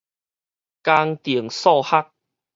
[0.03, 0.07] 工程
[1.51, 2.07] 數學